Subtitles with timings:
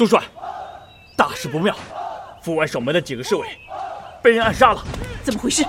[0.00, 0.18] 苏帅，
[1.14, 1.76] 大事不妙，
[2.40, 3.46] 府外守门的几个侍卫
[4.22, 4.82] 被人暗杀了。
[5.22, 5.62] 怎么回事？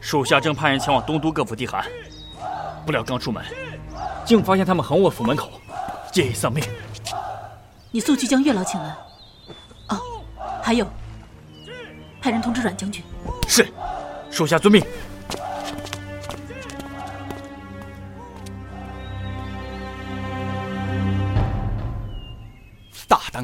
[0.00, 1.84] 属下正派人前往东都各府递函，
[2.86, 3.44] 不料刚出门，
[4.24, 5.50] 竟发现他们横卧府门口，
[6.10, 6.64] 皆已丧命。
[7.90, 8.96] 你速去将月老请来。
[9.90, 10.00] 哦，
[10.62, 10.86] 还有，
[12.22, 13.04] 派人通知阮将军。
[13.46, 13.68] 是，
[14.30, 14.82] 属下遵命。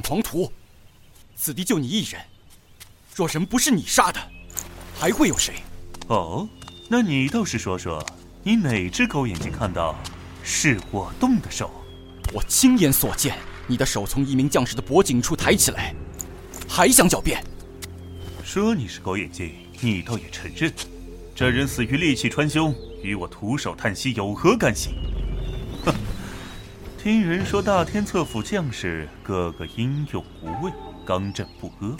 [0.06, 0.52] 狂徒，
[1.34, 2.20] 此地就你一人。
[3.14, 4.20] 若人不是你杀的，
[4.94, 5.54] 还会有谁？
[6.08, 6.46] 哦，
[6.90, 8.04] 那你倒是说说，
[8.42, 9.96] 你哪只狗眼睛看到
[10.42, 11.70] 是我动的手？
[12.34, 15.94] 我亲眼所见，你的手从一名将士的脖颈处抬起来，
[16.68, 17.42] 还想狡辩？
[18.44, 20.70] 说你是狗眼睛，你倒也承认。
[21.34, 24.90] 这人死于利器穿胸，与我徒手叹息有何干系？
[27.04, 27.10] 哼！
[27.10, 30.72] 听人说大天策府将士个个英勇无畏，
[31.04, 31.94] 刚正不阿。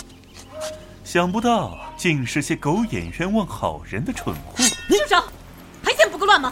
[1.05, 4.57] 想不到竟是些狗眼冤枉好人的蠢货！
[4.57, 5.23] 住手！
[5.83, 6.51] 还嫌不够乱吗？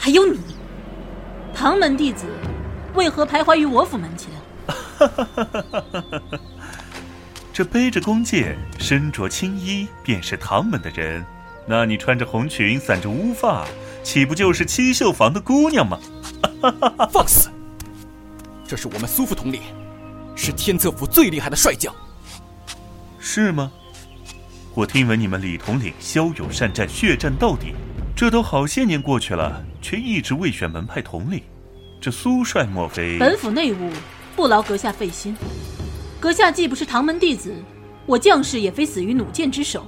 [0.00, 0.40] 还有你，
[1.54, 2.26] 唐门弟子，
[2.94, 4.28] 为何徘徊于我府门前？
[7.52, 11.24] 这背着弓箭、身着青衣，便是唐门的人。
[11.68, 13.64] 那你穿着红裙、散着乌发，
[14.02, 15.98] 岂不就是七秀坊的姑娘吗？
[17.10, 17.50] 放肆！
[18.66, 19.60] 这是我们苏府统领，
[20.34, 21.94] 是天策府最厉害的帅将。
[23.18, 23.70] 是吗？
[24.74, 27.74] 我听闻你们李统领骁勇善战，血战到底。
[28.14, 31.42] 这都好些年过去了，却一直未选门派统领。
[32.00, 33.18] 这苏帅莫非？
[33.18, 33.90] 本府内务
[34.34, 35.36] 不劳阁下费心。
[36.18, 37.54] 阁下既不是唐门弟子，
[38.06, 39.86] 我将士也非死于弩箭之手。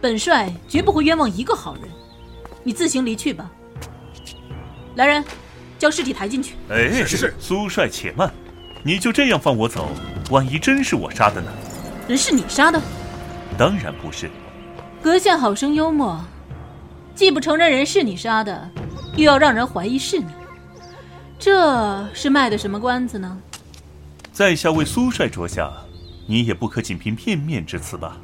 [0.00, 1.84] 本帅绝不会冤枉一个好人。
[2.62, 3.50] 你自行离去吧。
[4.94, 5.24] 来人，
[5.80, 6.54] 将尸体抬进去。
[6.68, 7.34] 哎，是是。
[7.40, 8.30] 苏帅且慢，
[8.84, 9.88] 你就这样放我走？
[10.30, 11.50] 万一真是我杀的呢？
[12.06, 12.78] 人是你杀的？
[13.56, 14.30] 当然不是。
[15.02, 16.22] 阁下好生幽默，
[17.14, 18.70] 既不承认人是你杀的，
[19.16, 20.26] 又要让人怀疑是你，
[21.38, 23.38] 这是卖的什么关子呢？
[24.30, 25.72] 在下为苏帅着想，
[26.26, 28.18] 你也不可仅凭片面之词吧？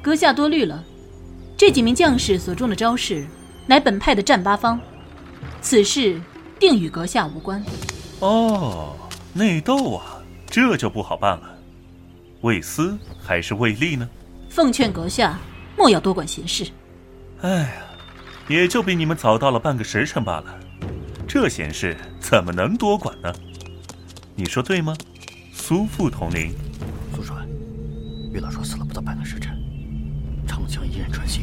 [0.00, 0.82] 阁下多虑了，
[1.54, 3.26] 这几名将士所中的招式，
[3.66, 4.80] 乃本派的战八方，
[5.60, 6.20] 此事
[6.62, 7.60] 定与阁下无关。
[8.20, 8.94] 哦，
[9.32, 11.58] 内斗啊，这就不好办了。
[12.42, 14.08] 为私还是为利呢？
[14.48, 15.40] 奉劝阁下
[15.76, 16.70] 莫要多管闲事。
[17.40, 17.72] 哎呀，
[18.46, 20.54] 也就比你们早到了半个时辰罢了，
[21.26, 23.34] 这闲事怎么能多管呢？
[24.36, 24.96] 你说对吗，
[25.52, 26.54] 苏副统领？
[27.12, 27.34] 苏帅，
[28.32, 29.60] 岳老说死了不到半个时辰，
[30.46, 31.42] 长枪依然穿心。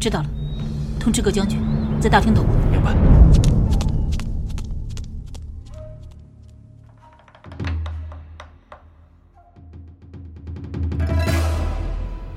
[0.00, 0.30] 知道了，
[0.98, 1.58] 通知各将军
[2.00, 2.54] 在大厅等我。
[2.70, 3.49] 明白。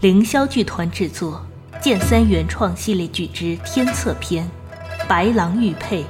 [0.04, 1.42] 凌霄剧团制作，
[1.82, 4.46] 剑三原创系列剧之《天策篇》，
[5.08, 6.04] 白狼玉佩，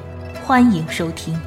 [0.44, 1.40] 欢迎收听。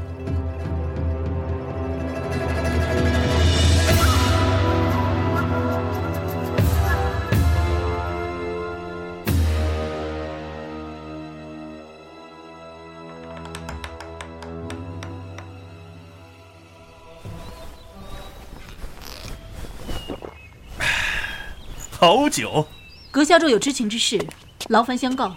[22.06, 22.68] 好酒，
[23.10, 24.24] 阁下若有知情之事，
[24.68, 25.34] 劳烦相告。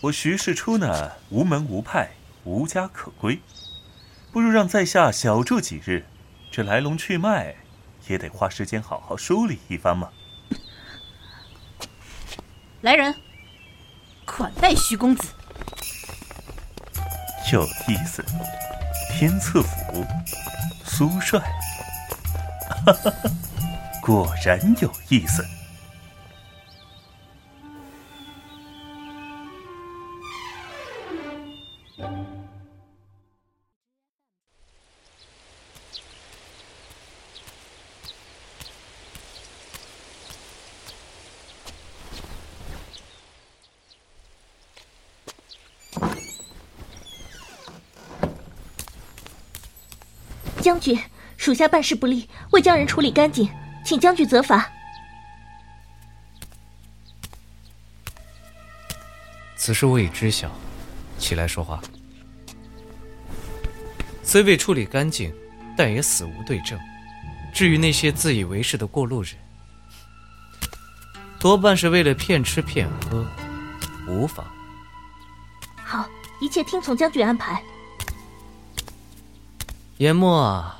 [0.00, 2.12] 我徐世初呢，无门无派，
[2.44, 3.38] 无家可归，
[4.32, 6.06] 不如让在下小住几日，
[6.50, 7.54] 这来龙去脉
[8.08, 10.08] 也得花时间好好梳理一番嘛。
[12.80, 13.14] 来人，
[14.24, 15.28] 款待徐公子。
[17.52, 18.24] 有意思，
[19.10, 20.02] 天策府，
[20.82, 21.38] 苏帅，
[22.86, 23.30] 哈哈哈。
[24.06, 25.44] 果然有意思。
[50.60, 50.96] 将军，
[51.36, 53.50] 属下办事不力，未将人处理干净。
[53.86, 54.68] 请将军责罚。
[59.56, 60.50] 此事我已知晓，
[61.18, 61.80] 起来说话。
[64.24, 65.32] 虽未处理干净，
[65.76, 66.76] 但也死无对证。
[67.54, 69.34] 至于那些自以为是的过路人，
[71.38, 73.24] 多半是为了骗吃骗喝，
[74.08, 74.44] 无妨。
[75.76, 76.08] 好，
[76.40, 77.62] 一切听从将军安排。
[79.98, 80.78] 言末啊，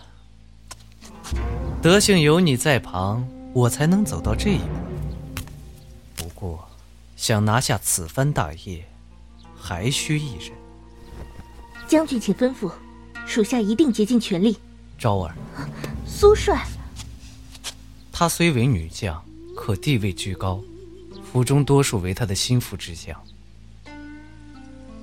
[1.86, 4.64] 德幸有你在旁，我才能走到这一步。
[6.16, 6.68] 不过，
[7.14, 8.84] 想拿下此番大业，
[9.56, 10.50] 还需一人。
[11.86, 12.72] 将军，请吩咐，
[13.24, 14.58] 属下一定竭尽全力。
[14.98, 15.32] 昭儿，
[16.04, 16.66] 苏帅，
[18.10, 19.24] 她虽为女将，
[19.54, 20.60] 可地位居高，
[21.22, 23.16] 府中多数为她的心腹之将。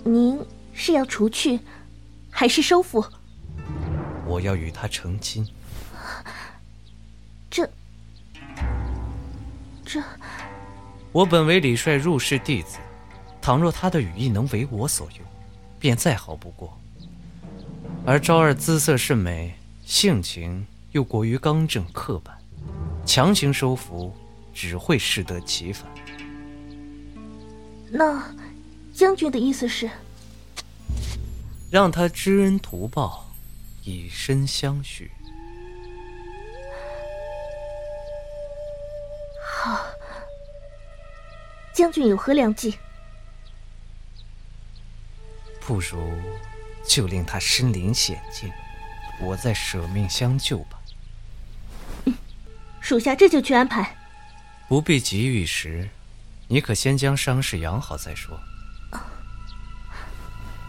[0.03, 0.37] 您
[0.73, 1.61] 是要除去，
[2.29, 3.05] 还是收复？
[4.27, 5.47] 我要与她成亲。
[9.93, 10.01] 这，
[11.11, 12.79] 我本为李帅入室弟子，
[13.39, 15.19] 倘若他的羽翼能为我所用，
[15.77, 16.75] 便再好不过。
[18.03, 19.53] 而昭儿姿色甚美。
[19.85, 22.35] 性情又过于刚正刻板，
[23.05, 24.15] 强行收服
[24.53, 25.85] 只会适得其反。
[27.91, 28.23] 那
[28.93, 29.89] 将军的意思是，
[31.69, 33.29] 让他知恩图报，
[33.83, 35.11] 以身相许。
[39.63, 39.85] 好，
[41.73, 42.77] 将军有何良计？
[45.61, 46.11] 不如
[46.85, 48.51] 就令他身临险境。
[49.21, 50.77] 我再舍命相救吧。
[52.81, 53.95] 属下这就去安排。
[54.67, 55.87] 不必急于一时，
[56.49, 58.37] 你可先将伤势养好再说。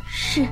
[0.06, 0.46] 是。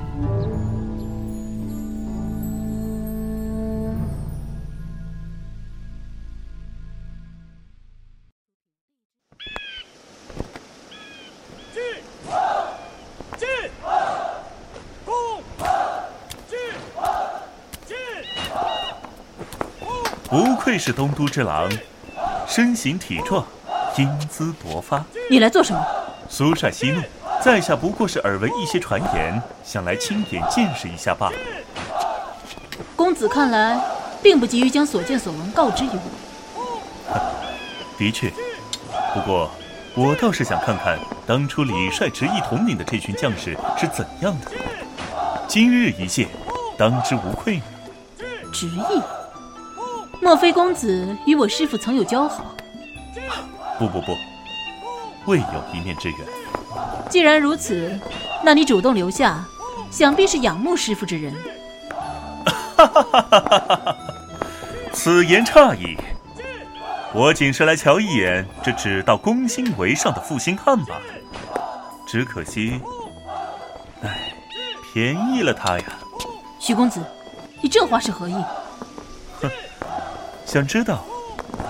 [20.33, 21.71] 不愧是东都之狼，
[22.47, 23.45] 身形体壮，
[23.97, 25.05] 英姿勃发。
[25.29, 25.85] 你来做什么？
[26.27, 26.99] 苏帅息怒，
[27.39, 31.35] 在下不过是耳闻一些传言，想来亲眼见识一下罢了。
[32.95, 33.79] 公子看来
[34.23, 37.13] 并不急于将所见所闻告知于我。
[37.99, 38.33] 的确，
[39.13, 39.51] 不过
[39.93, 40.97] 我倒是想看看
[41.27, 44.47] 当初李帅执意统领的这群将士是怎样的。
[45.47, 46.27] 今日一见，
[46.75, 47.63] 当之无愧呢。
[48.51, 48.99] 执意。
[50.23, 52.55] 莫非公子与我师父曾有交好？
[53.77, 54.15] 不不不，
[55.25, 56.19] 未有一面之缘。
[57.09, 57.99] 既然如此，
[58.41, 59.43] 那你主动留下，
[59.91, 61.35] 想必是仰慕师父之人。
[62.77, 63.97] 哈哈哈哈哈哈！
[64.93, 65.97] 此言差矣，
[67.13, 71.01] 我仅是来瞧一眼这只道攻心为上的负心汉罢了。
[72.07, 72.79] 只可惜，
[74.01, 74.33] 唉，
[74.93, 75.85] 便宜了他呀。
[76.59, 77.03] 徐公子，
[77.61, 78.35] 你这话是何意？
[80.53, 81.03] 想知道，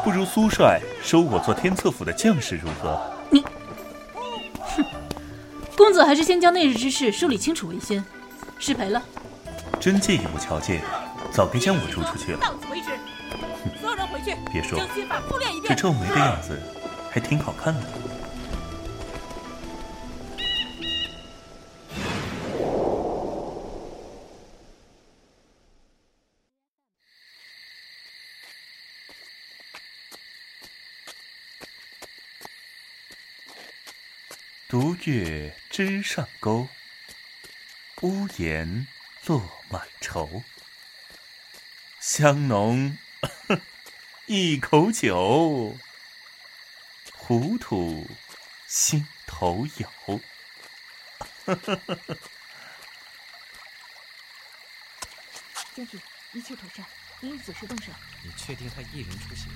[0.04, 3.00] 不如苏帅收我做天策府的将士如何？
[3.30, 3.42] 你，
[4.60, 4.84] 哼，
[5.78, 8.04] 公子还是先将那日之事梳理清楚为先。
[8.60, 9.02] 失陪了。
[9.80, 10.82] 真介意我瞧见，
[11.32, 12.40] 早该将我逐出去了。
[12.42, 12.88] 到此为止。
[13.80, 14.36] 所有人回去。
[14.52, 14.78] 别说。
[15.66, 16.62] 这皱眉的样子，
[17.10, 17.82] 还挺好看的。
[35.06, 36.70] 月枝上钩，
[38.02, 38.88] 屋檐
[39.26, 40.44] 落满愁。
[42.00, 42.98] 香浓
[44.28, 45.78] 一口酒，
[47.18, 48.08] 糊涂
[48.68, 50.22] 心头有。
[55.76, 56.00] 将军，
[56.32, 56.86] 一切妥善，
[57.22, 57.92] 应以此时动手。
[58.24, 59.50] 你确定他一人出行？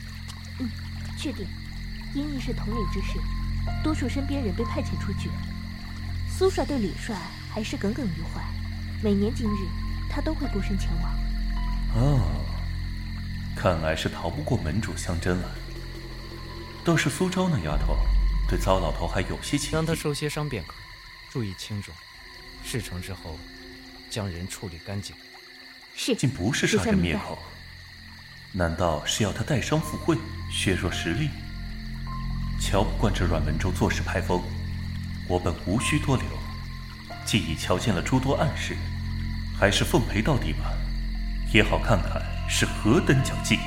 [0.59, 0.69] 嗯，
[1.17, 1.47] 确定。
[2.15, 3.19] 因亦是统领之事。
[3.83, 5.29] 多数身边人被派遣出去，
[6.29, 7.15] 苏帅对李帅
[7.53, 8.41] 还是耿耿于怀。
[9.03, 9.67] 每年今日，
[10.09, 11.13] 他都会孤身前往。
[11.95, 12.45] 哦，
[13.55, 15.49] 看来是逃不过门主相争了。
[16.83, 17.97] 倒是苏州那丫头，
[18.49, 19.71] 对糟老头还有些情。
[19.71, 20.73] 让他受些伤便可，
[21.31, 21.93] 注意轻重。
[22.63, 23.37] 事成之后，
[24.09, 25.15] 将人处理干净。
[25.95, 26.15] 是。
[26.15, 27.37] 竟不是杀人灭口？
[28.53, 30.17] 难道是要他带伤赴会，
[30.51, 31.29] 削弱实力？
[32.69, 34.41] 瞧不惯这阮文州做事派风，
[35.25, 36.25] 我本无需多留。
[37.23, 38.75] 既已瞧见了诸多暗示，
[39.57, 40.73] 还是奉陪到底吧，
[41.53, 43.57] 也好看看是何等脚劲。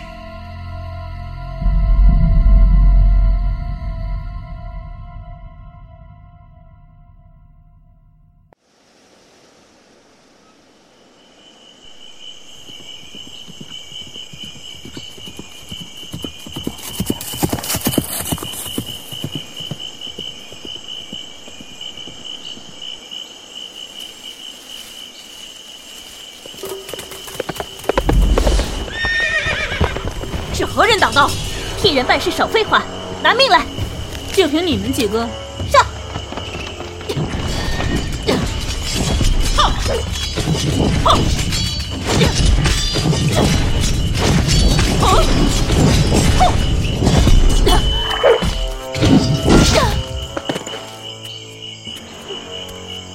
[32.21, 32.85] 替人办事少废话，
[33.23, 33.65] 拿命来！
[34.35, 35.27] 就凭你们几个，
[35.73, 35.87] 上！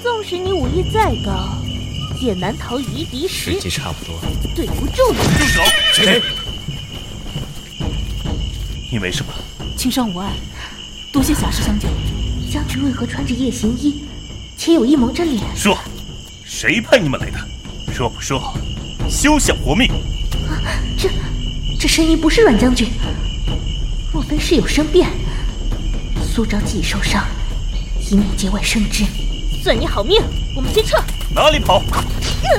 [0.01, 1.31] 纵使你武艺再高，
[2.19, 3.59] 也难逃夷狄时时。
[3.59, 4.19] 机差不多，
[4.55, 5.17] 对不住你。
[5.37, 5.61] 住手！
[5.93, 6.21] 谁？
[8.95, 9.33] 你没事吧？
[9.75, 10.31] 轻伤无碍，
[11.11, 11.85] 多谢侠士相救。
[12.49, 14.05] 将军为何穿着夜行衣，
[14.57, 15.43] 且有一蒙着脸？
[15.53, 15.77] 说，
[16.45, 17.37] 谁派你们来的？
[17.93, 18.53] 说不说，
[19.09, 19.89] 休想活命！
[20.47, 20.63] 啊
[20.97, 21.09] 这
[21.77, 22.87] 这声音不是阮将军，
[24.13, 25.09] 莫非是有生变？
[26.33, 27.25] 苏昭既已受伤，
[28.09, 29.03] 以免节外生枝，
[29.61, 30.21] 算你好命。
[30.55, 31.03] 我们先撤。
[31.35, 31.83] 哪里跑？
[32.21, 32.49] 幸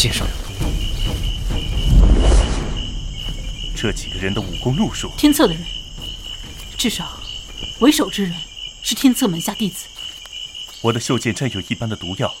[0.00, 0.64] 介绍有毒。
[3.76, 5.62] 这几个人的武功路数，天策的人，
[6.78, 7.20] 至少
[7.80, 8.34] 为首之人
[8.82, 9.84] 是天策门下弟子。
[10.80, 12.34] 我的袖剑沾有一般的毒药，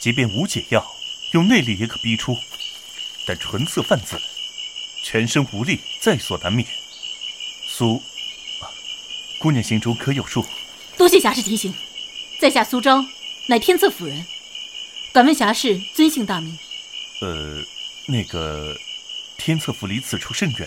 [0.00, 0.82] 即便无解药，
[1.32, 2.34] 用内力也可逼出，
[3.26, 4.18] 但唇色泛紫，
[5.04, 6.66] 全身无力，在所难免。
[7.68, 8.02] 苏，
[8.62, 8.64] 啊
[9.38, 10.42] 姑娘心中可有数？
[10.96, 11.74] 多谢侠士提醒，
[12.40, 13.04] 在下苏昭，
[13.46, 14.24] 乃天策府人，
[15.12, 16.58] 敢问侠士尊姓大名？
[17.20, 17.62] 呃，
[18.06, 18.74] 那个
[19.36, 20.66] 天策府离此处甚远，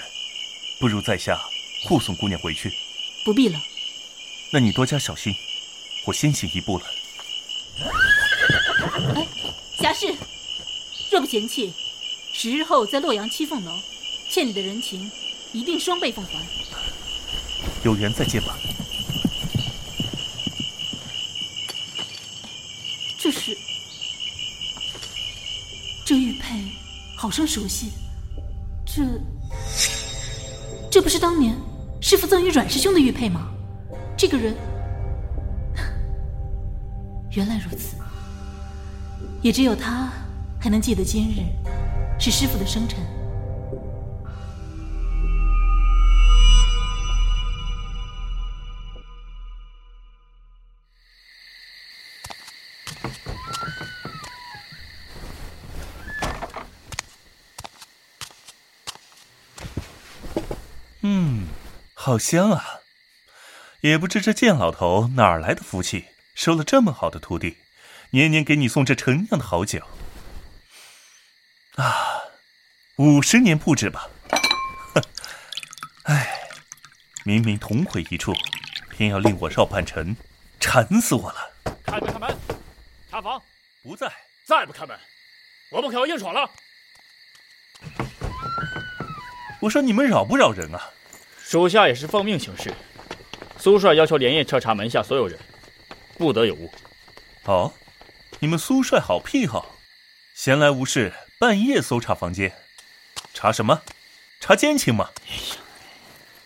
[0.80, 1.42] 不如在下
[1.84, 2.72] 护送姑娘回去。
[3.24, 3.60] 不必了。
[4.52, 5.34] 那你多加小心，
[6.06, 6.86] 我先行一步了。
[9.16, 9.25] 哎
[9.80, 10.14] 侠士，
[11.10, 11.74] 若不嫌弃，
[12.32, 13.72] 十日后在洛阳七凤楼，
[14.30, 15.12] 欠你的人情
[15.54, 16.34] 一定双倍奉还。
[17.84, 18.56] 有缘再见吧。
[23.18, 23.58] 这是
[26.06, 26.48] 这玉佩，
[27.25, 27.91] 好生熟悉。
[28.86, 29.01] 这
[30.91, 31.55] 这不是当年
[32.00, 33.50] 师傅赠与阮师兄的玉佩吗？
[34.15, 34.53] 这个人，
[37.32, 37.96] 原来如此。
[39.41, 40.12] 也只有他
[40.60, 41.41] 还能记得今日
[42.20, 43.00] 是师傅的生辰。
[62.15, 62.79] 好香啊！
[63.81, 67.57] 也不知这贱老头哪儿来的福气，收了这么好的徒弟，
[68.12, 69.81] 年年给你送这陈酿的好酒。
[71.75, 72.22] 啊，
[72.95, 74.07] 五十年不止吧？
[74.93, 75.03] 哼，
[76.03, 76.39] 唉，
[77.25, 78.34] 明明同回一处，
[78.89, 80.15] 偏要令我绕半城，
[80.57, 81.51] 馋死我了！
[81.86, 82.38] 开门，开门！
[83.12, 83.43] 查房，
[83.84, 84.10] 不在，
[84.45, 84.98] 再不开门，
[85.69, 86.50] 我们可要硬闯了。
[89.60, 90.91] 我说你们扰不扰人啊？
[91.48, 92.74] 属下也是奉命行事。
[93.60, 95.40] 苏帅要求连夜彻查门下所有人，
[96.18, 96.74] 不得有误。
[97.44, 97.72] 哦，
[98.40, 99.75] 你们苏帅好癖好，
[100.34, 102.52] 闲来无事半夜搜查房间，
[103.32, 103.80] 查什么？
[104.40, 105.12] 查奸情吗？
[105.30, 105.56] 哎呀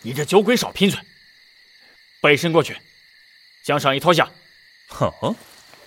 [0.02, 1.00] 你这酒鬼少贫嘴！
[2.20, 2.76] 背身过去，
[3.64, 4.30] 将上衣脱下。
[4.86, 5.34] 好，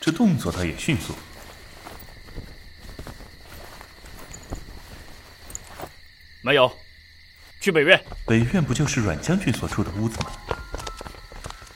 [0.01, 1.13] 这动作倒也迅速。
[6.41, 6.75] 没有，
[7.63, 8.03] 去北院。
[8.25, 10.31] 北院不就是阮将军所住的屋子吗？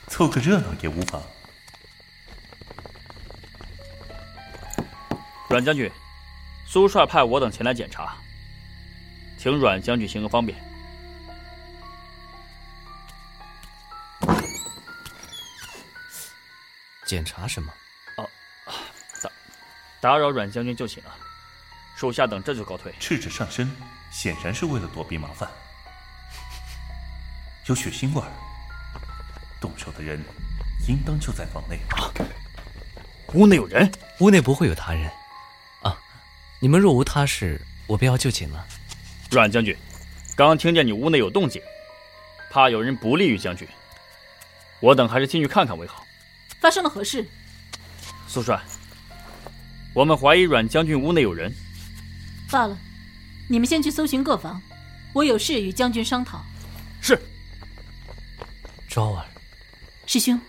[0.06, 1.22] 凑个热闹也无妨。
[5.48, 5.90] 阮将军，
[6.66, 8.14] 苏帅派我等前来检查，
[9.38, 10.62] 请阮将军行个方便。
[17.06, 17.72] 检查什么？
[20.02, 21.16] 打扰阮将军就寝了，
[21.96, 22.94] 属下等这就告退。
[23.00, 23.74] 赤着上身，
[24.10, 25.48] 显然是为了躲避麻烦。
[27.68, 28.32] 有血腥味儿，
[29.60, 30.18] 动手的人
[30.88, 31.78] 应当就在房内。
[33.34, 35.04] 屋内有人，屋内不会有他人。
[35.82, 35.94] 啊，
[36.60, 38.66] 你们若无他事，我便要就寝了。
[39.30, 39.76] 阮将军，
[40.34, 41.60] 刚听见你屋内有动静，
[42.50, 43.68] 怕有人不利于将军，
[44.80, 46.06] 我等还是进去看看为好。
[46.62, 47.22] 发生了何事？
[48.26, 48.58] 苏帅，
[49.92, 51.54] 我们怀疑阮将军屋内有人。
[52.50, 52.74] 罢了，
[53.46, 54.58] 你们先去搜寻各房，
[55.12, 56.42] 我有事与将军商讨。
[57.02, 57.20] 是。
[58.98, 59.24] 昭儿，
[60.06, 60.40] 师兄，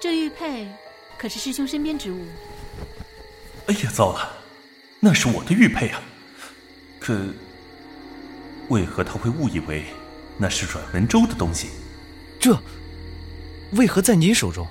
[0.00, 0.68] 这玉佩
[1.16, 2.26] 可是师兄身边之物？
[3.68, 4.32] 哎呀，糟了，
[4.98, 6.02] 那是我的玉佩啊！
[6.98, 7.24] 可
[8.68, 9.84] 为何他会误以为
[10.36, 11.70] 那是阮文州的东西。
[12.40, 12.60] 这
[13.74, 14.66] 为何在你手中？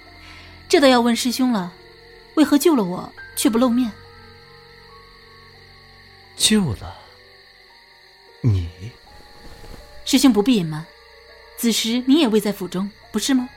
[0.68, 1.72] 这倒要问师兄了，
[2.34, 3.90] 为何救了我却不露面？
[6.36, 6.94] 救了
[8.42, 8.68] 你？
[10.04, 10.84] 师兄不必隐瞒，
[11.58, 13.48] 此时你也未在府中，不是吗？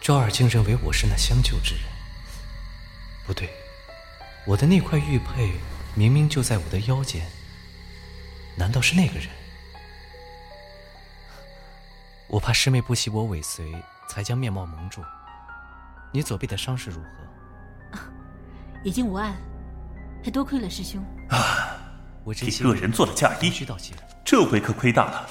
[0.00, 1.84] 昭儿竟认为我是那相救之人。
[3.24, 3.48] 不对，
[4.44, 5.52] 我的那块玉佩
[5.94, 7.24] 明明就在我的腰间，
[8.56, 9.28] 难道是那个人？
[12.26, 13.72] 我怕师妹不惜我尾随，
[14.08, 15.02] 才将面貌蒙住。
[16.12, 17.98] 你左臂的伤势如何？
[18.82, 19.32] 已经无碍，
[20.22, 21.00] 还多亏了师兄。
[21.28, 21.78] 啊，
[22.24, 23.94] 我替个人做了嫁衣，道谢。
[24.24, 25.28] 这回可亏大了，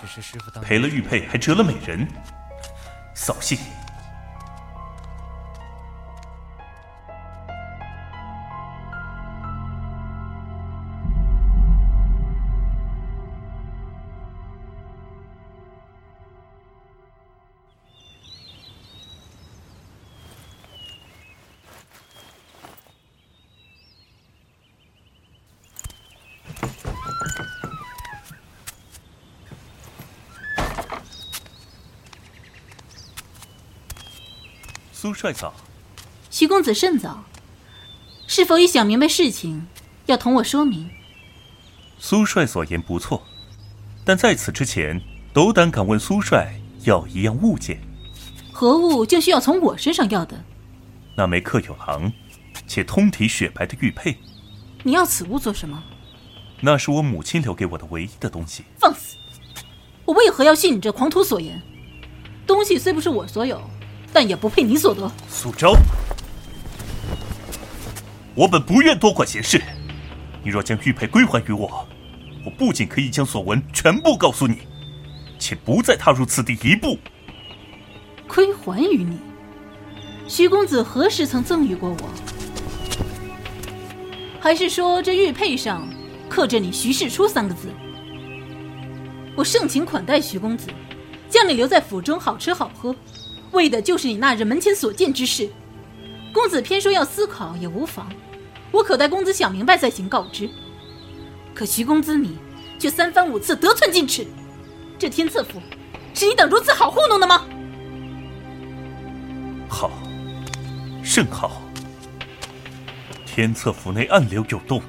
[0.61, 2.07] 赔了玉佩还折了美人，
[3.15, 3.57] 扫兴。
[35.03, 35.53] 苏帅早，
[36.31, 37.25] 徐公子甚早，
[38.25, 39.67] 是否已想明白事情，
[40.05, 40.89] 要同我说明？
[41.99, 43.21] 苏帅所言不错，
[44.05, 45.01] 但在此之前，
[45.33, 47.81] 斗胆敢问苏帅要一样物件。
[48.53, 50.41] 何物竟需要从我身上要的？
[51.17, 52.09] 那枚刻有狼，
[52.65, 54.17] 且通体雪白的玉佩。
[54.83, 55.83] 你要此物做什么？
[56.61, 58.63] 那是我母亲留给我的唯一的东西。
[58.79, 59.17] 放肆！
[60.05, 61.61] 我为何要信你这狂徒所言？
[62.47, 63.61] 东西虽不是我所有。
[64.13, 65.11] 但也不配你所得。
[65.27, 65.75] 苏州，
[68.35, 69.61] 我本不愿多管闲事。
[70.43, 71.87] 你若将玉佩归还于我，
[72.45, 74.59] 我不仅可以将所闻全部告诉你，
[75.39, 76.97] 且不再踏入此地一步。
[78.27, 79.17] 归还于你？
[80.27, 82.09] 徐公子何时曾赠予过我？
[84.39, 85.87] 还是说这玉佩上
[86.29, 87.69] 刻着你徐世初三个字？
[89.35, 90.67] 我盛情款待徐公子，
[91.29, 92.95] 将你留在府中，好吃好喝。
[93.53, 95.49] 为的就是你那日门前所见之事，
[96.33, 98.09] 公子偏说要思考也无妨，
[98.71, 100.49] 我可待公子想明白再行告知。
[101.53, 102.37] 可徐公子你
[102.79, 104.27] 却三番五次得寸进尺，
[104.99, 105.61] 这天策府
[106.13, 107.45] 是你等如此好糊弄的吗？
[109.69, 109.91] 好，
[111.03, 111.61] 甚好。
[113.25, 114.81] 天策府内暗流涌动，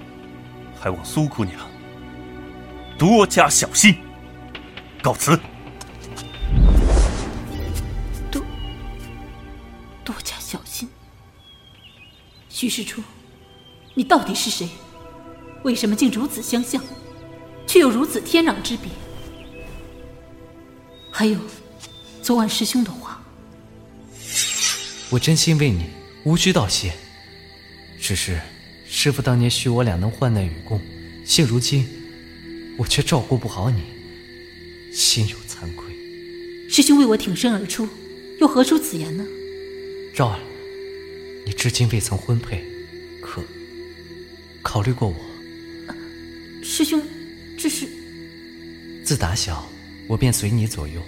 [0.78, 1.58] 还望苏姑娘
[2.98, 3.96] 多加小心。
[5.02, 5.38] 告辞。
[12.54, 13.02] 徐世初，
[13.94, 14.68] 你到底是谁？
[15.64, 16.80] 为什么竟如此相像，
[17.66, 18.88] 却又如此天壤之别？
[21.10, 21.36] 还有，
[22.22, 23.20] 昨晚师兄的话，
[25.10, 25.86] 我真心为你，
[26.24, 26.92] 无需道谢。
[28.00, 28.40] 只是
[28.88, 30.80] 师父当年许我俩能患难与共，
[31.26, 31.88] 现如今
[32.78, 33.82] 我却照顾不好你，
[34.92, 35.92] 心有惭愧。
[36.70, 37.88] 师兄为我挺身而出，
[38.38, 39.26] 又何出此言呢？
[40.14, 40.38] 赵儿。
[41.44, 42.64] 你至今未曾婚配，
[43.20, 43.42] 可
[44.62, 45.16] 考虑过我？
[46.62, 47.02] 师兄，
[47.58, 47.86] 这是
[49.04, 49.68] 自打小
[50.08, 51.02] 我便随你左右，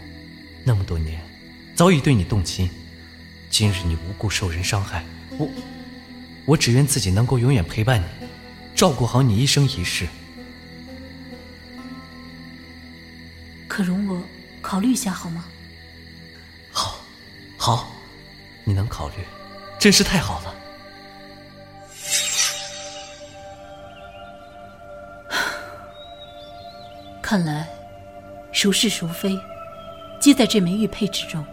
[0.62, 1.20] 那么多年，
[1.75, 2.68] 早已对你动心。
[3.49, 5.03] 今日你无故受人伤害，
[5.38, 5.49] 我
[6.44, 8.27] 我只愿自己能够永远陪伴你，
[8.75, 10.07] 照顾好你一生一世。
[13.66, 14.22] 可容我
[14.61, 15.46] 考虑一下好吗？
[16.70, 17.01] 好，
[17.57, 17.90] 好，
[18.64, 19.14] 你能考虑。
[19.87, 20.53] 真是太好了！
[27.22, 27.68] 看来，
[28.51, 29.38] 孰是孰非，
[30.18, 31.46] 皆在这枚玉佩之中。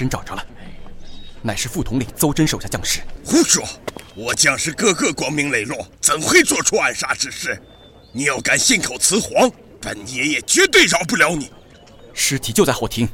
[0.00, 0.46] 尸身找着了，
[1.42, 3.02] 乃是副统领邹真手下将士。
[3.22, 3.62] 胡说！
[4.14, 7.60] 我将士个个光明磊落，怎会做出暗杀之事？
[8.10, 11.50] 你要敢信口雌黄，本爷爷绝对饶不了你。
[12.14, 13.06] 尸体就在后庭，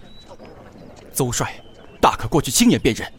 [1.12, 1.60] 邹帅
[2.00, 3.12] 大可过去亲眼辨认。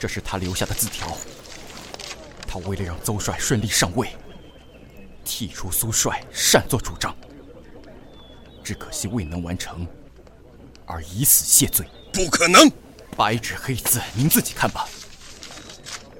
[0.00, 1.16] 这是他留下的字条。
[2.48, 4.08] 他为了让邹帅顺利上位，
[5.24, 7.16] 剔除苏帅擅作主张，
[8.64, 9.86] 只可惜未能完成，
[10.84, 11.86] 而以死谢罪。
[12.12, 12.70] 不可能！
[13.16, 14.86] 白纸黑字，您自己看吧。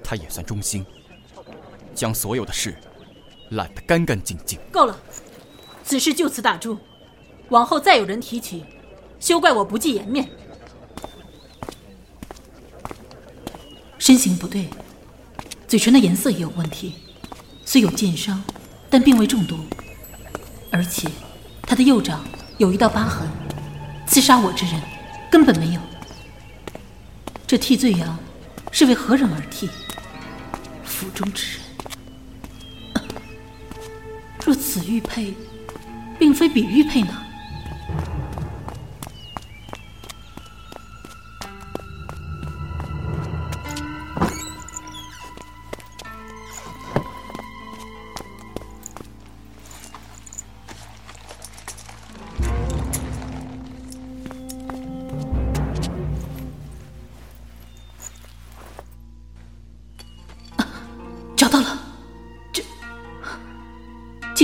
[0.03, 0.85] 他也算忠心，
[1.95, 2.77] 将所有的事
[3.51, 4.59] 揽得干干净净。
[4.73, 4.99] 够了，
[5.85, 6.79] 此事就此打住。
[7.49, 8.65] 往后再有人提起，
[9.19, 10.29] 休怪我不计颜面。
[13.99, 14.69] 身形不对，
[15.69, 16.95] 嘴唇的颜色也有问题，
[17.65, 18.43] 虽有剑伤，
[18.89, 19.59] 但并未中毒。
[20.73, 21.09] 而且，
[21.63, 22.25] 他的右掌
[22.59, 23.29] 有一道疤痕，
[24.07, 24.81] 刺杀我之人
[25.31, 25.81] 根本没有。
[27.47, 28.19] 这替罪羊
[28.73, 29.69] 是为何人而替？
[30.85, 33.05] 府中之人，
[34.45, 35.33] 若此玉佩
[36.19, 37.27] 并非彼玉佩呢？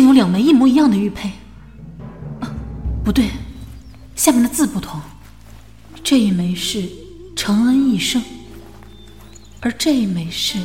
[0.06, 1.30] 有两枚一模一样的玉佩。
[2.40, 2.48] 啊，
[3.04, 3.30] 不对，
[4.14, 5.00] 下面的字不同。
[6.04, 6.88] 这一枚是
[7.34, 8.22] “承恩一生”，
[9.60, 10.58] 而这一枚是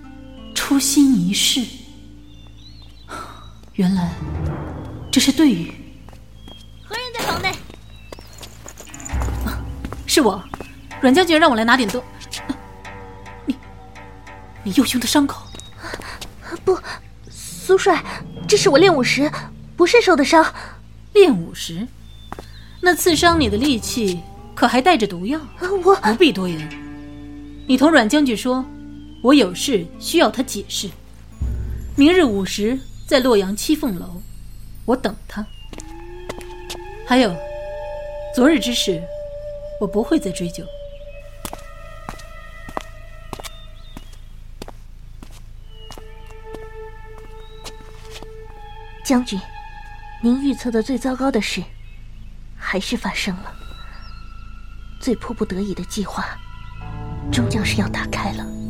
[0.54, 1.64] “初心一世”。
[3.74, 4.12] 原来
[5.10, 5.72] 这是对语。
[6.84, 7.54] 何人在房内？
[10.06, 10.42] 是我，
[11.00, 12.02] 阮将军让我来拿点东。
[13.46, 13.56] 你，
[14.62, 15.46] 你右胸的伤口。
[16.66, 16.78] 不，
[17.30, 18.04] 苏帅，
[18.52, 19.32] 这是我练武时
[19.78, 20.44] 不慎受的伤。
[21.14, 21.88] 练武时，
[22.82, 24.20] 那刺伤你的利器
[24.54, 25.40] 可还带着毒药？
[25.82, 26.68] 我不必多言。
[27.66, 28.62] 你同阮将军说，
[29.22, 30.90] 我有事需要他解释。
[31.96, 34.20] 明日午时在洛阳七凤楼，
[34.84, 35.46] 我等他。
[37.06, 37.34] 还有，
[38.34, 39.02] 昨日之事，
[39.80, 40.62] 我不会再追究。
[49.12, 49.38] 将军，
[50.22, 51.62] 您预测的最糟糕的事，
[52.56, 53.54] 还是发生了。
[55.02, 56.24] 最迫不得已的计划，
[57.30, 58.61] 终将是要打开了。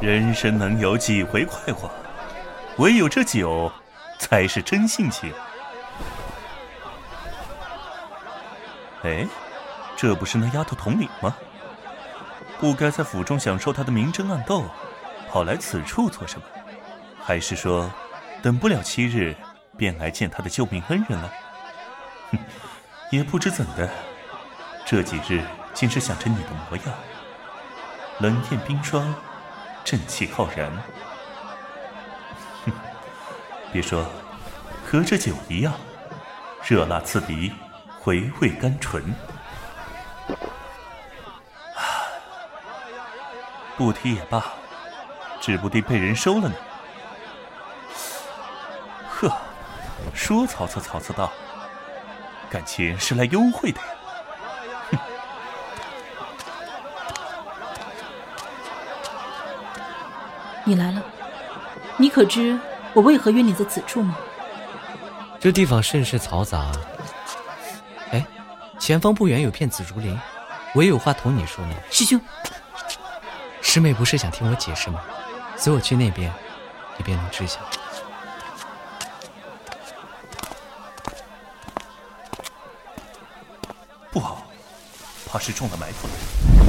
[0.00, 1.90] 人生能有几回快活？
[2.78, 3.70] 唯有这酒，
[4.18, 5.30] 才是真性情。
[9.02, 9.26] 哎，
[9.98, 11.36] 这不是那丫头统领吗？
[12.58, 14.64] 不该在府中享受她的明争暗斗，
[15.28, 16.46] 跑来此处做什么？
[17.22, 17.90] 还是说，
[18.40, 19.36] 等不了七日，
[19.76, 21.30] 便来见她的救命恩人了？
[22.30, 22.38] 哼，
[23.10, 23.86] 也不知怎的，
[24.86, 26.86] 这几日竟是想着你的模样，
[28.20, 29.14] 冷艳冰霜。
[29.84, 30.70] 正气浩然，
[32.64, 32.72] 哼，
[33.72, 34.04] 别说，
[34.84, 35.74] 和这酒一样，
[36.62, 37.52] 热辣刺鼻，
[37.98, 39.02] 回味甘醇。
[43.76, 44.44] 不提也罢，
[45.40, 46.54] 指不定被人收了呢。
[49.08, 49.36] 呵，
[50.14, 51.32] 说曹操，曹操到，
[52.48, 53.86] 感情是来幽会的呀。
[60.70, 61.02] 你来了，
[61.96, 62.56] 你可知
[62.94, 64.16] 我为何约你在此处吗？
[65.40, 66.70] 这地方甚是嘈杂。
[68.12, 68.24] 哎，
[68.78, 70.16] 前方不远有片紫竹林，
[70.72, 71.74] 我也有话同你说呢。
[71.90, 72.20] 师兄，
[73.60, 75.00] 师妹不是想听我解释吗？
[75.56, 76.32] 随我去那边，
[76.96, 77.58] 你便能知晓。
[84.12, 84.46] 不好，
[85.26, 86.59] 怕是中了埋伏。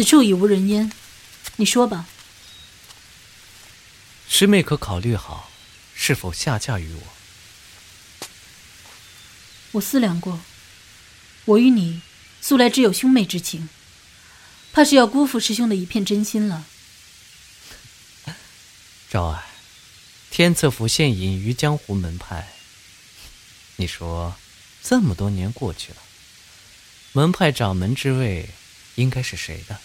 [0.00, 0.90] 此处已无人烟，
[1.56, 2.06] 你说吧。
[4.30, 5.50] 师妹可考虑好，
[5.94, 7.02] 是否下嫁于我？
[9.72, 10.40] 我思量过，
[11.44, 12.00] 我与你
[12.40, 13.68] 素来只有兄妹之情，
[14.72, 16.64] 怕是要辜负师兄的一片真心了。
[19.10, 19.42] 赵儿，
[20.30, 22.54] 天策府现隐于江湖门派，
[23.76, 24.34] 你说，
[24.82, 25.98] 这么多年过去了，
[27.12, 28.48] 门派掌门之位
[28.94, 29.78] 应该是谁的？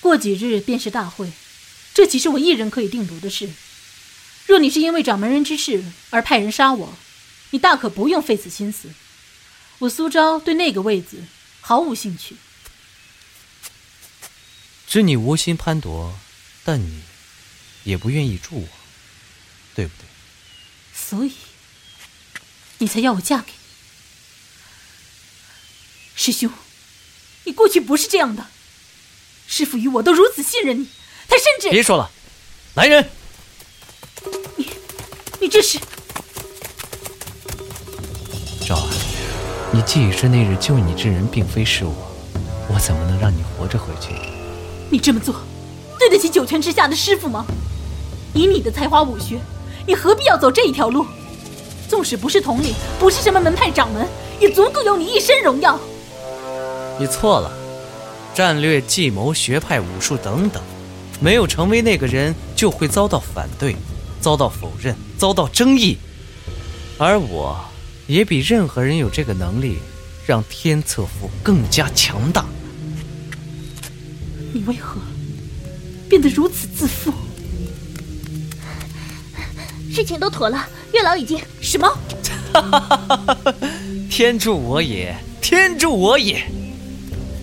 [0.00, 1.32] 过几日便是大会，
[1.94, 3.50] 这岂是我一人可以定夺的事？
[4.46, 6.96] 若你是因为掌门人之事而派人杀我，
[7.50, 8.90] 你大可不用费此心思。
[9.80, 11.24] 我苏昭对那个位子
[11.60, 12.36] 毫无兴趣。
[14.86, 16.16] 知你无心攀夺，
[16.64, 17.02] 但你
[17.82, 18.68] 也不愿意助我，
[19.74, 20.06] 对不对？
[20.94, 21.32] 所以
[22.78, 23.58] 你才要我嫁给你，
[26.14, 26.52] 师兄，
[27.44, 28.46] 你过去不是这样的。
[29.46, 30.86] 师傅与我都如此信任你，
[31.28, 31.70] 他甚至……
[31.70, 32.10] 别说了，
[32.74, 33.08] 来人！
[34.56, 34.68] 你，
[35.40, 35.78] 你这是……
[38.66, 38.88] 赵儿，
[39.70, 41.94] 你既已是那日救你之人，并非是我，
[42.68, 44.08] 我怎么能让你活着回去？
[44.90, 45.34] 你这么做，
[45.98, 47.46] 对得起九泉之下的师傅吗？
[48.34, 49.38] 以你的才华武学，
[49.86, 51.06] 你何必要走这一条路？
[51.88, 54.08] 纵使不是统领，不是什么门派掌门，
[54.40, 55.78] 也足够有你一身荣耀。
[56.98, 57.50] 你错了，
[58.36, 60.62] 战略、计谋、学派、武术等等，
[61.20, 63.74] 没有成为那个人，就会遭到反对，
[64.20, 65.96] 遭到否认，遭到争议。
[66.98, 67.58] 而我，
[68.06, 69.78] 也比任何人有这个能力，
[70.26, 72.44] 让天策府更加强大。
[74.52, 75.00] 你为何
[76.06, 77.10] 变得如此自负？
[79.90, 81.90] 事情都妥了，月老已经什么？
[84.10, 85.16] 天助我也！
[85.40, 86.46] 天助我也！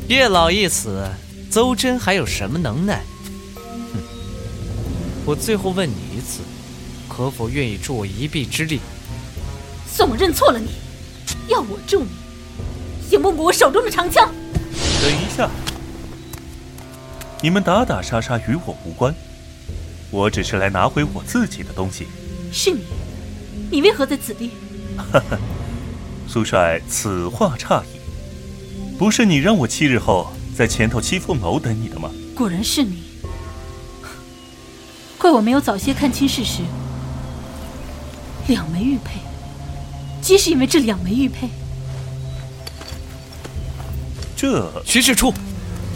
[0.10, 1.10] 月老一死，
[1.50, 3.02] 邹真还有什么能耐？
[3.56, 4.02] 哼！
[5.26, 6.42] 我最后问你一次，
[7.08, 8.80] 可否愿意助我一臂之力？
[9.88, 10.72] 算我认错了你。
[11.48, 12.10] 要我助你，
[13.10, 14.30] 也问过我手中的长枪。
[15.02, 15.50] 等一下。
[17.42, 19.14] 你们打打杀杀与我无关，
[20.12, 22.08] 我只是来拿回我自己的东西。
[22.52, 22.82] 是你，
[23.72, 24.52] 你为何在此地？
[24.98, 25.38] 哈哈，
[26.28, 28.03] 苏帅，此话差矣。
[29.04, 32.10] 不是你让我七日后在前头七凤楼等你的吗？
[32.34, 33.04] 果然是你，
[35.18, 36.62] 怪我没有早些看清事实。
[38.48, 39.20] 两枚玉佩，
[40.22, 41.50] 皆是因为这两枚玉佩。
[44.38, 45.34] 这徐世初，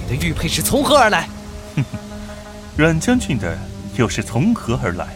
[0.04, 1.30] 你的玉佩是从何而来？
[1.78, 1.98] 哼哼，
[2.76, 3.58] 阮将军的
[3.96, 5.16] 又是从何而来？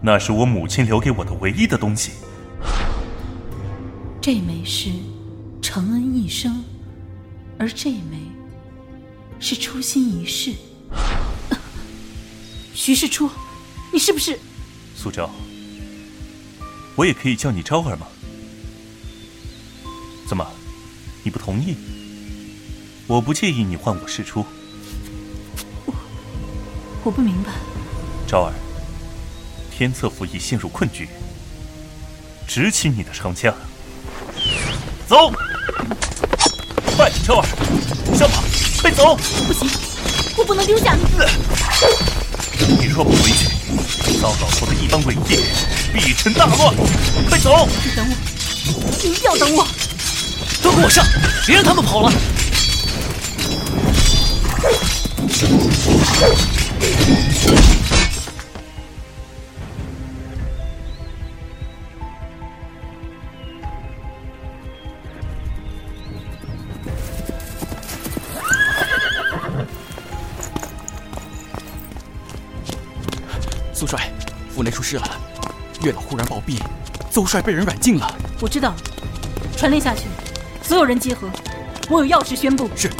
[0.00, 2.12] 那是我母亲留给我的唯一的东西。
[4.22, 4.88] 这枚是
[5.70, 6.64] 承恩一生，
[7.58, 8.18] 而这枚
[9.38, 10.54] 是初心一世。
[12.72, 13.28] 徐世初，
[13.92, 14.40] 你是不是？
[14.96, 15.28] 苏昭，
[16.96, 18.06] 我也可以叫你昭儿吗？
[20.26, 20.50] 怎么，
[21.22, 21.76] 你不同意？
[23.06, 24.46] 我不介意你唤我世初。
[25.84, 25.94] 我
[27.04, 27.52] 我不明白，
[28.26, 28.54] 昭儿，
[29.70, 31.06] 天策府已陷入困局，
[32.46, 33.54] 执起你的长枪，
[35.06, 35.30] 走！
[36.96, 37.44] 快，昭儿，
[38.16, 38.36] 向马，
[38.80, 39.16] 快走！
[39.46, 39.68] 不行，
[40.36, 41.02] 我不能丢下你。
[42.80, 43.46] 你若不回去，
[44.20, 45.38] 遭老头的一番伟业，
[45.92, 46.74] 必成大乱。
[47.28, 47.68] 快走！
[47.84, 48.16] 你等我，
[49.02, 49.66] 你一定要等我！
[50.62, 51.04] 都给我上，
[51.46, 52.12] 别让他们跑了！
[74.88, 75.04] 事了，
[75.82, 76.58] 月老忽然暴毙，
[77.10, 78.10] 邹帅被人软禁了。
[78.40, 78.76] 我知道了，
[79.54, 80.04] 传令下去，
[80.62, 81.28] 所有人集合，
[81.90, 82.70] 我有要事宣布。
[82.74, 82.90] 是。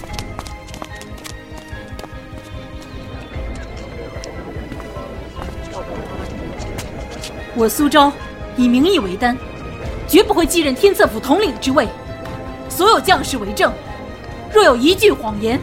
[7.57, 8.13] 我苏昭
[8.55, 9.35] 以名义为单，
[10.07, 11.89] 绝不会继任天策府统领之位。
[12.69, 13.73] 所有将士为证，
[14.53, 15.59] 若有一句谎言，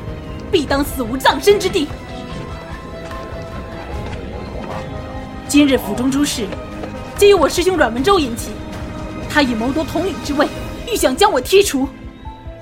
[0.52, 1.88] 必当死无葬身之地。
[5.56, 6.46] 今日府中诸事，
[7.18, 8.50] 皆由我师兄阮文周引起。
[9.30, 10.46] 他以谋夺统领之位，
[10.86, 11.88] 欲想将我剔除。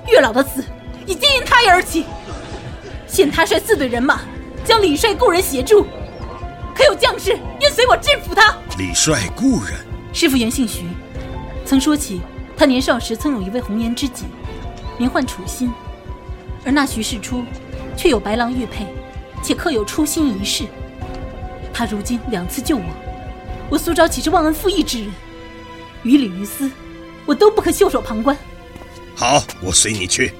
[0.06, 0.64] 月老的死，
[1.04, 2.04] 已经因他而起。
[3.08, 4.20] 现他率四队人马，
[4.64, 5.84] 将李帅故人协助。
[6.72, 8.56] 可有将士愿随我制服他？
[8.78, 9.74] 李帅故人，
[10.12, 10.84] 师傅原姓徐，
[11.66, 12.20] 曾说起
[12.56, 14.26] 他年少时曾有一位红颜知己，
[14.98, 15.68] 名唤楚心，
[16.64, 17.42] 而那徐世初，
[17.96, 18.86] 却有白狼玉佩，
[19.42, 20.64] 且刻有初心一事。
[21.74, 22.84] 他如今两次救我，
[23.68, 25.12] 我苏昭岂是忘恩负义之人？
[26.04, 26.70] 于理于私，
[27.26, 28.36] 我都不可袖手旁观。
[29.16, 30.32] 好，我随你去。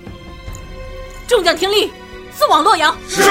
[1.26, 1.90] 众将听令，
[2.32, 2.96] 送往洛阳。
[3.08, 3.22] 是。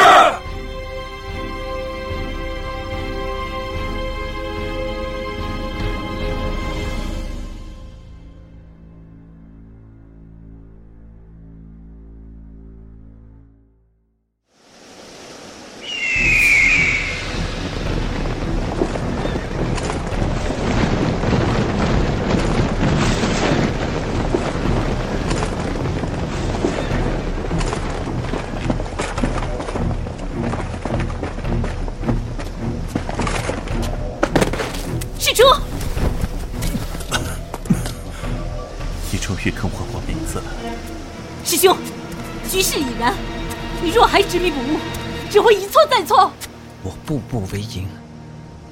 [47.33, 47.87] 我步步为营，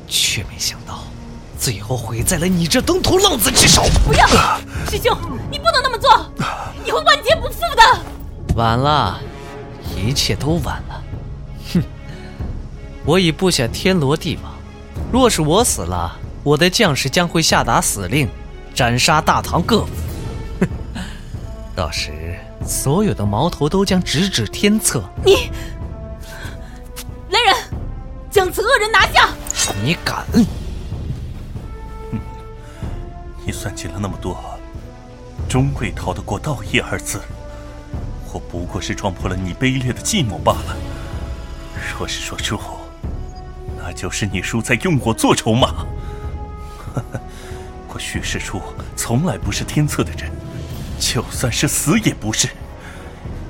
[0.07, 1.03] 却没想到，
[1.57, 3.81] 最后毁在了你这登徒浪子之手。
[4.05, 4.27] 不要，
[4.87, 5.17] 师兄，
[5.49, 6.31] 你不能那么做，
[6.85, 8.53] 你会万劫不复的。
[8.55, 9.19] 晚了，
[9.97, 11.03] 一切都晚了。
[11.73, 11.83] 哼，
[13.03, 14.53] 我已布下天罗地网，
[15.11, 18.29] 若是我死了，我的将士将会下达死令，
[18.75, 19.91] 斩杀大唐各府。
[20.59, 20.67] 哼，
[21.75, 25.03] 到时所有的矛头都将直指天策。
[25.25, 25.49] 你，
[28.31, 29.29] 将此恶人拿下！
[29.83, 30.25] 你敢？
[33.45, 34.41] 你算计了那么多，
[35.49, 37.21] 终未逃得过道义二字。
[38.31, 40.77] 我不过是撞破了你卑劣的计谋罢了。
[41.75, 42.57] 若是说输，
[43.77, 45.85] 那就是你输在用我做筹码。
[47.89, 48.61] 我许世初
[48.95, 50.31] 从来不是天策的人，
[50.97, 52.47] 就算是死也不是。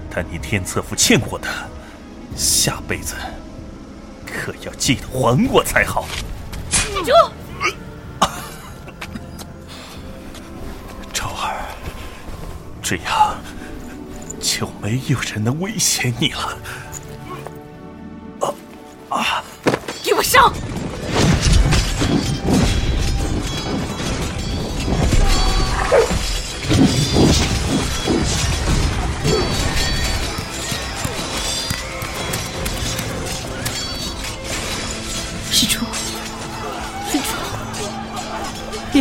[0.09, 1.47] 但你天策府欠我的，
[2.35, 3.15] 下辈子
[4.31, 6.07] 可要记得还我才好。
[6.69, 7.11] 施主，
[11.13, 11.65] 昭儿，
[12.81, 13.35] 这样。
[14.39, 16.57] 就没有人能威胁你了。
[18.39, 18.53] 啊
[19.09, 19.43] 啊！
[20.03, 20.51] 给我上！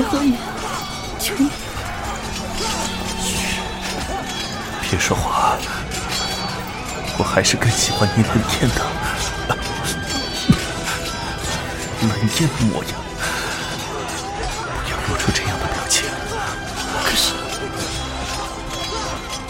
[0.01, 0.35] 别喝饮，
[1.19, 1.51] 求你。
[4.81, 5.59] 别说话，
[7.19, 8.81] 我还是更喜欢你冷艳的、
[12.01, 12.93] 冷艳的模样。
[14.85, 16.07] 不要露出这样的表情。
[17.05, 17.35] 可是，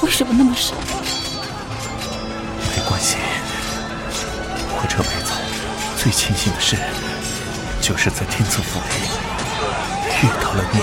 [0.04, 0.74] 为什么那么傻？
[2.74, 3.18] 没关系，
[4.74, 5.30] 我这辈子
[5.96, 6.76] 最庆幸的事，
[7.80, 9.09] 就是在天策府里
[10.22, 10.80] 遇到了你。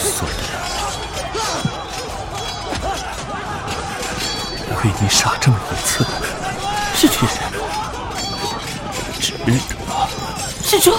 [0.00, 0.30] 所以。
[4.76, 6.04] 为你杀这么一次，
[6.94, 7.26] 施主，
[9.18, 9.46] 值得。
[10.62, 10.94] 施主，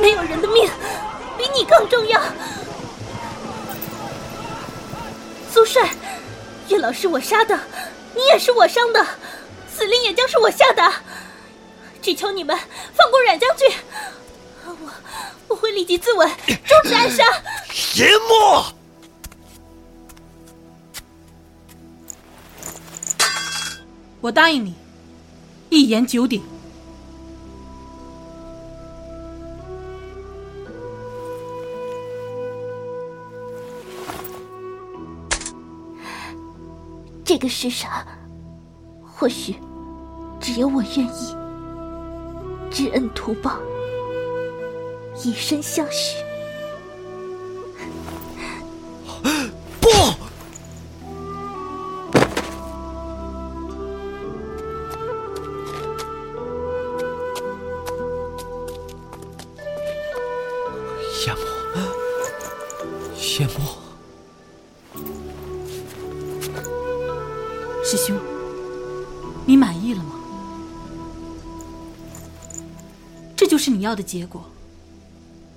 [0.00, 0.68] 没有人的命
[1.36, 2.20] 比你更重要。
[5.50, 5.88] 苏帅，
[6.68, 7.58] 叶老是我杀的，
[8.14, 9.04] 你也是我伤的，
[9.72, 10.92] 死令也将是我下的。
[12.02, 12.56] 只求你们
[12.94, 13.68] 放过阮将军，
[14.64, 14.76] 我
[15.48, 17.24] 我会立即自刎，终止暗杀。
[17.96, 18.64] 叶魔，
[24.20, 24.74] 我答应你，
[25.70, 26.42] 一言九鼎。
[37.28, 37.90] 这个世上，
[39.04, 39.54] 或许
[40.40, 41.36] 只有我愿意
[42.70, 43.58] 知恩图报，
[45.22, 46.16] 以身相许。
[73.88, 74.44] 要的结果，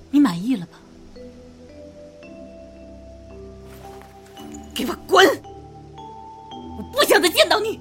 [0.10, 0.80] 你满意了吧？
[4.74, 5.28] 给我滚！
[6.78, 7.78] 我不想再见到你。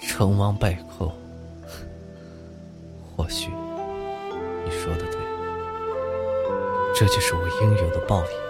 [0.00, 1.12] 成王败寇。
[3.14, 3.50] 或许
[4.64, 5.20] 你说的对，
[6.94, 8.45] 这就是我应有的报应。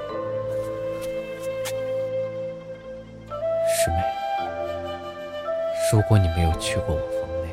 [5.96, 7.48] 如果你没有去过我房内，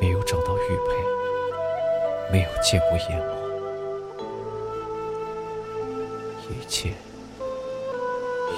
[0.00, 3.28] 没有找到玉佩，没有见过阎王，
[6.48, 6.94] 一切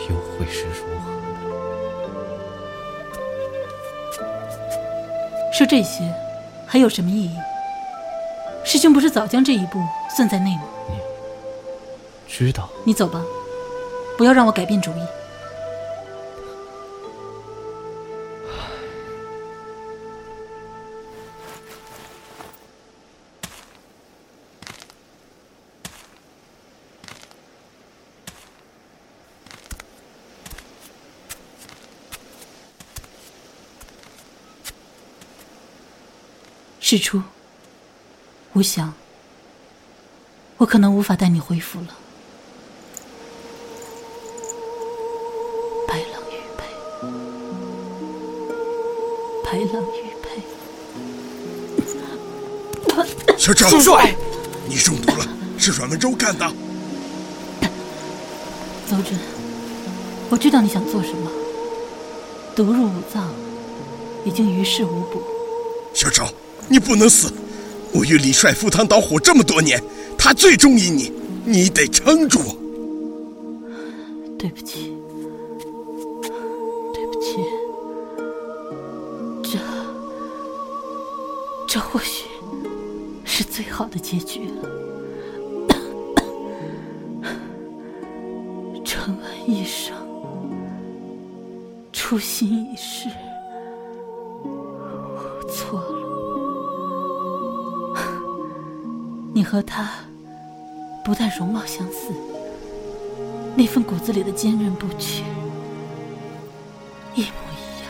[0.08, 1.16] 又会是如何呢？
[5.52, 6.04] 说这些。
[6.64, 7.36] 还有什么意义？
[8.64, 9.80] 师兄不是早将这一步
[10.14, 10.62] 算在内吗？
[10.88, 10.94] 你，
[12.28, 12.68] 知道。
[12.84, 13.20] 你走吧，
[14.16, 15.02] 不要让我改变主意。
[36.93, 37.22] 事出，
[38.53, 38.93] 我想，
[40.59, 41.86] 我可能无法带你回府了。
[45.88, 46.66] 白狼玉佩，
[49.43, 50.43] 白狼玉佩。
[53.38, 54.14] 小赵，苏帅，
[54.68, 55.26] 你中毒了，
[55.59, 56.47] 是阮文州干的。
[58.86, 59.18] 邹真，
[60.28, 61.30] 我知道你想做什么。
[62.55, 63.32] 毒入五脏，
[64.26, 65.22] 已经于事无补。
[65.95, 66.28] 小赵。
[66.73, 67.31] 你不能死！
[67.93, 69.79] 我与李帅赴汤蹈火这么多年，
[70.16, 71.12] 他最中意你，
[71.45, 72.41] 你得撑住。
[74.39, 74.97] 对不起，
[76.95, 77.37] 对不起，
[79.43, 79.59] 这
[81.68, 82.25] 这或许
[83.27, 84.62] 是最好的结局了。
[88.83, 89.95] 承恩一生，
[91.93, 93.11] 初心一世，
[99.53, 99.86] 和他
[101.05, 102.11] 不但容貌相似，
[103.55, 105.22] 那份骨子里的坚韧不屈
[107.14, 107.84] 一模一样。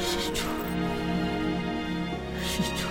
[0.00, 0.46] 施主，
[2.42, 2.86] 施主，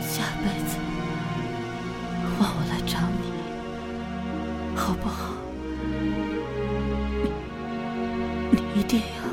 [0.00, 0.76] 下辈子
[2.36, 3.22] 换我来找你，
[4.76, 5.43] 好不好？
[8.86, 9.23] 爹呀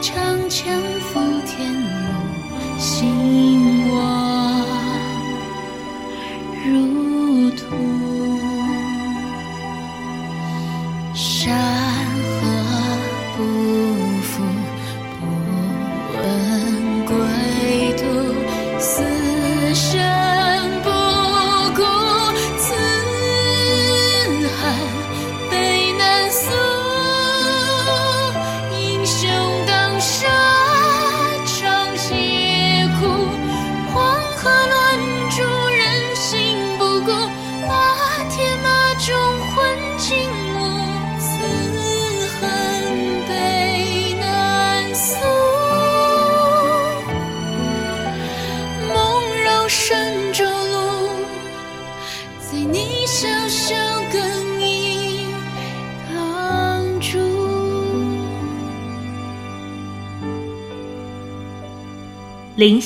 [0.00, 0.39] 长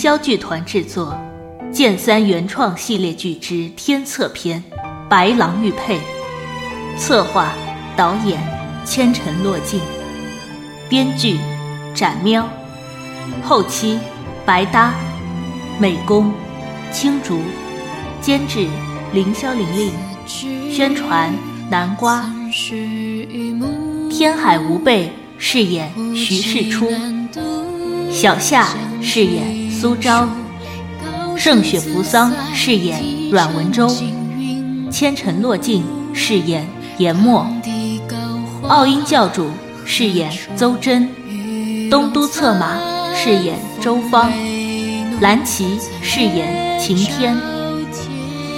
[0.05, 1.19] 霄剧团制作，
[1.71, 4.63] 《剑三》原创系列剧之《天策篇》，
[5.09, 5.99] 白狼玉佩，
[6.99, 7.55] 策划、
[7.97, 8.39] 导演
[8.85, 9.81] 千尘落尽，
[10.91, 11.39] 编剧
[11.95, 12.47] 展喵，
[13.43, 13.99] 后期
[14.45, 14.93] 白搭，
[15.79, 16.31] 美工
[16.93, 17.41] 青竹，
[18.21, 18.69] 监制
[19.15, 19.91] 凌霄玲玲，
[20.71, 21.33] 宣传
[21.71, 22.31] 南瓜，
[24.11, 26.93] 天海无贝饰演徐世初，
[28.11, 28.69] 小夏
[29.01, 29.64] 饰演。
[29.85, 30.27] 苏昭，
[31.37, 33.87] 盛雪扶桑饰演阮文舟，
[34.91, 36.67] 千尘落尽饰演
[36.97, 37.47] 颜墨，
[38.67, 39.51] 奥音教主
[39.85, 41.07] 饰演邹真，
[41.91, 42.79] 东都策马
[43.15, 44.33] 饰演周芳，
[45.21, 47.37] 蓝旗饰演晴天，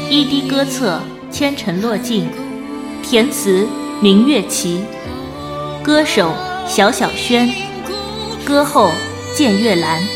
[0.08, 2.28] 一滴歌册千尘落尽，
[3.02, 3.66] 填词
[4.00, 4.80] 明月琪，
[5.82, 6.32] 歌手
[6.68, 7.52] 小小轩，
[8.44, 8.92] 歌后
[9.34, 10.15] 见月兰。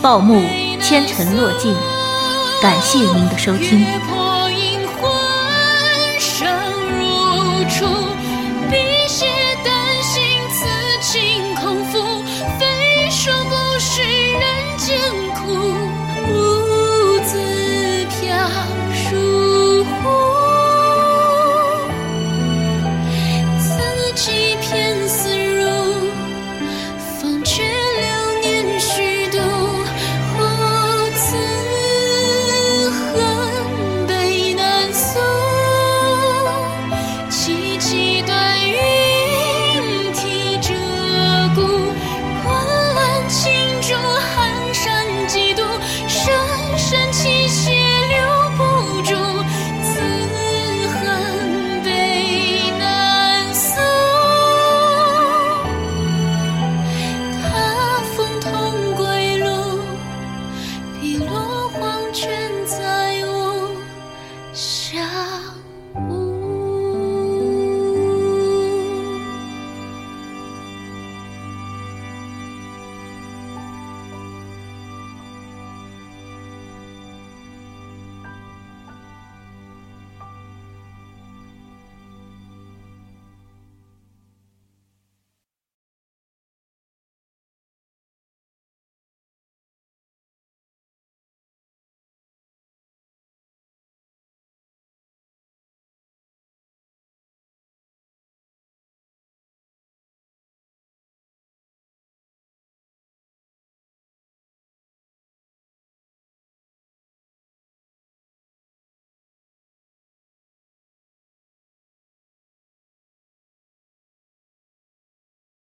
[0.00, 0.42] 报幕
[0.80, 1.74] 千尘落尽。
[2.60, 4.17] 感谢您的收听。